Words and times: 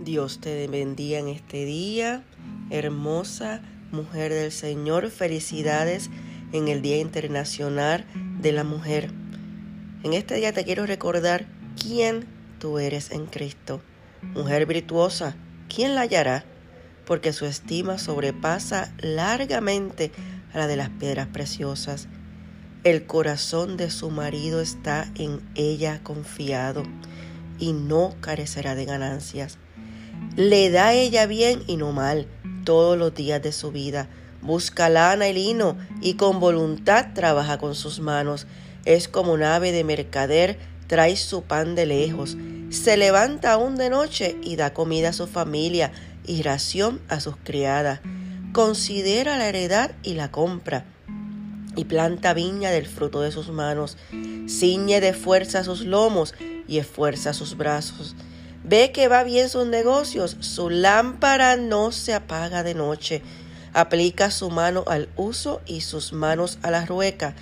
Dios 0.00 0.38
te 0.38 0.68
bendiga 0.68 1.18
en 1.18 1.26
este 1.26 1.64
día, 1.64 2.22
hermosa 2.70 3.62
mujer 3.90 4.32
del 4.32 4.52
Señor. 4.52 5.10
Felicidades 5.10 6.08
en 6.52 6.68
el 6.68 6.82
Día 6.82 6.98
Internacional 6.98 8.06
de 8.40 8.52
la 8.52 8.62
Mujer. 8.62 9.10
En 10.04 10.12
este 10.12 10.36
día 10.36 10.52
te 10.52 10.64
quiero 10.64 10.86
recordar 10.86 11.46
quién 11.82 12.26
tú 12.60 12.78
eres 12.78 13.10
en 13.10 13.26
Cristo. 13.26 13.82
Mujer 14.22 14.66
virtuosa, 14.66 15.34
¿quién 15.68 15.96
la 15.96 16.02
hallará? 16.02 16.44
Porque 17.04 17.32
su 17.32 17.44
estima 17.44 17.98
sobrepasa 17.98 18.94
largamente 18.98 20.12
a 20.54 20.58
la 20.58 20.68
de 20.68 20.76
las 20.76 20.90
piedras 20.90 21.26
preciosas. 21.26 22.06
El 22.84 23.04
corazón 23.04 23.76
de 23.76 23.90
su 23.90 24.10
marido 24.10 24.60
está 24.60 25.10
en 25.16 25.40
ella 25.56 26.00
confiado 26.04 26.84
y 27.58 27.72
no 27.72 28.14
carecerá 28.20 28.76
de 28.76 28.84
ganancias. 28.84 29.58
Le 30.36 30.70
da 30.70 30.92
ella 30.92 31.26
bien 31.26 31.62
y 31.66 31.76
no 31.76 31.92
mal 31.92 32.26
todos 32.64 32.96
los 32.98 33.14
días 33.14 33.42
de 33.42 33.52
su 33.52 33.72
vida. 33.72 34.08
Busca 34.40 34.88
lana 34.88 35.28
y 35.28 35.32
lino 35.32 35.76
y 36.00 36.14
con 36.14 36.38
voluntad 36.38 37.08
trabaja 37.14 37.58
con 37.58 37.74
sus 37.74 38.00
manos. 38.00 38.46
Es 38.84 39.08
como 39.08 39.32
un 39.32 39.42
ave 39.42 39.72
de 39.72 39.84
mercader, 39.84 40.58
trae 40.86 41.16
su 41.16 41.42
pan 41.42 41.74
de 41.74 41.86
lejos. 41.86 42.36
Se 42.70 42.96
levanta 42.96 43.52
aún 43.52 43.76
de 43.76 43.90
noche 43.90 44.36
y 44.42 44.56
da 44.56 44.74
comida 44.74 45.08
a 45.08 45.12
su 45.12 45.26
familia 45.26 45.92
y 46.26 46.42
ración 46.42 47.00
a 47.08 47.20
sus 47.20 47.36
criadas. 47.42 48.00
Considera 48.52 49.38
la 49.38 49.48
heredad 49.48 49.92
y 50.02 50.14
la 50.14 50.30
compra 50.30 50.84
y 51.78 51.84
planta 51.84 52.34
viña 52.34 52.70
del 52.70 52.86
fruto 52.86 53.20
de 53.20 53.30
sus 53.32 53.50
manos. 53.50 53.96
Ciñe 54.48 55.00
de 55.00 55.12
fuerza 55.12 55.64
sus 55.64 55.82
lomos 55.82 56.34
y 56.66 56.78
esfuerza 56.78 57.32
sus 57.32 57.56
brazos. 57.56 58.16
Ve 58.68 58.92
que 58.92 59.08
va 59.08 59.24
bien 59.24 59.48
sus 59.48 59.66
negocios, 59.66 60.36
su 60.40 60.68
lámpara 60.68 61.56
no 61.56 61.90
se 61.90 62.14
apaga 62.14 62.62
de 62.62 62.74
noche. 62.74 63.22
Aplica 63.72 64.30
su 64.30 64.50
mano 64.50 64.84
al 64.86 65.08
uso 65.16 65.60
y 65.66 65.80
sus 65.80 66.12
manos 66.12 66.58
a 66.62 66.70
la 66.70 66.84
rueca. 66.84 67.34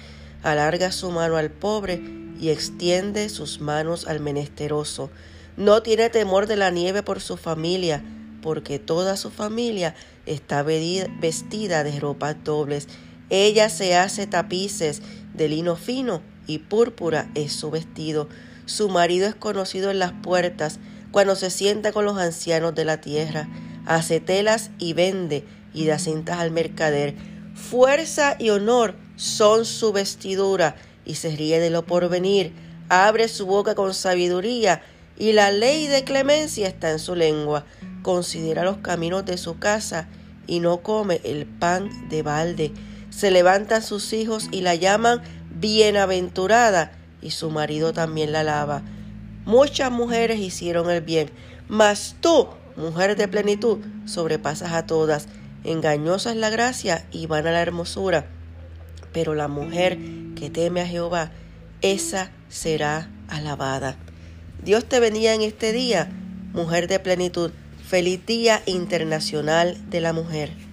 Alarga 0.43 0.93
su 0.93 1.11
mano 1.11 1.37
al 1.37 1.51
pobre 1.51 2.01
y 2.41 2.51
extiende 2.51 3.29
sus 3.29 3.61
manos 3.61 4.07
al 4.07 4.21
menesteroso. 4.21 5.11
No 5.57 5.83
tiene 5.83 6.11
temor 6.11 6.47
de 6.47 6.57
la 6.57 6.71
nieve 6.71 7.03
por 7.03 7.21
su 7.21 7.37
familia, 7.37 8.05
porque 8.43 8.79
toda 8.79 9.17
su 9.17 9.31
familia 9.31 9.95
está 10.27 10.63
vestida 10.63 11.83
de 11.83 11.99
ropas 11.99 12.37
dobles 12.45 12.87
ella 13.29 13.69
se 13.71 13.97
hace 13.97 14.27
tapices 14.27 15.03
de 15.35 15.49
lino 15.49 15.75
fino 15.75 16.23
y 16.47 16.59
púrpura 16.59 17.29
es 17.35 17.53
su 17.53 17.71
vestido. 17.71 18.29
Su 18.67 18.89
marido 18.89 19.27
es 19.27 19.35
conocido 19.35 19.91
en 19.91 19.99
las 19.99 20.13
puertas 20.13 20.79
cuando 21.17 21.35
se 21.35 21.49
sienta 21.49 21.93
con 21.93 22.05
los 22.05 22.19
ancianos 22.19 22.75
de 22.75 22.85
la 22.85 23.01
tierra. 23.01 23.49
Hace 23.87 24.21
telas 24.21 24.69
y 24.79 24.93
vende 24.93 25.47
y 25.73 25.87
da 25.87 25.99
cintas 25.99 26.41
al 26.41 26.51
mercader. 26.51 27.15
Fuerza 27.55 28.37
y 28.39 28.51
honor 28.51 28.97
son 29.17 29.65
su 29.65 29.95
vestidura 29.95 30.77
y 31.07 31.15
se 31.15 31.35
ríe 31.35 31.59
de 31.59 31.71
lo 31.71 31.87
porvenir. 31.87 32.53
Abre 32.91 33.29
su 33.29 33.47
boca 33.47 33.75
con 33.75 33.95
sabiduría 33.95 34.83
y 35.17 35.33
la 35.33 35.53
ley 35.53 35.87
de 35.87 36.05
clemencia 36.05 36.69
está 36.69 36.91
en 36.91 36.99
su 36.99 37.15
lengua. 37.15 37.65
Considera 38.03 38.63
los 38.63 38.77
caminos 38.77 39.25
de 39.25 39.39
su 39.39 39.59
casa 39.59 40.09
y 40.47 40.61
no 40.61 40.83
come 40.83 41.23
el 41.25 41.47
pan 41.47 41.89
de 42.11 42.21
balde 42.21 42.75
se 43.09 43.31
levantan 43.31 43.83
sus 43.83 44.13
hijos 44.13 44.49
y 44.53 44.61
la 44.61 44.75
llaman 44.75 45.23
bienaventurada, 45.59 46.93
y 47.23 47.31
su 47.31 47.51
marido 47.51 47.95
también 47.95 48.33
la 48.33 48.41
alaba. 48.41 48.83
Muchas 49.47 49.93
mujeres 49.93 50.41
hicieron 50.41 50.91
el 50.91 51.01
bien, 51.01 51.31
mas 51.69 52.17
tú, 52.21 52.49
mujer 52.77 53.17
de 53.17 53.29
plenitud, 53.29 53.79
sobrepasas 54.05 54.73
a 54.73 54.87
todas. 54.87 55.29
Engañosa 55.63 56.33
es 56.33 56.37
la 56.37 56.51
gracia 56.51 57.07
y 57.13 57.27
van 57.27 57.47
a 57.47 57.53
la 57.53 57.63
hermosura. 57.63 58.27
Pero 59.13 59.35
la 59.35 59.47
mujer 59.47 59.99
que 60.35 60.51
teme 60.51 60.81
a 60.81 60.87
Jehová, 60.87 61.31
esa 61.81 62.33
será 62.49 63.09
alabada. 63.29 63.97
Dios 64.65 64.85
te 64.85 64.99
bendiga 64.99 65.33
en 65.33 65.43
este 65.43 65.73
día, 65.73 66.11
mujer 66.53 66.89
de 66.89 66.99
plenitud. 66.99 67.53
Feliz 67.87 68.27
Día 68.27 68.63
Internacional 68.67 69.79
de 69.91 70.01
la 70.01 70.13
Mujer. 70.13 70.66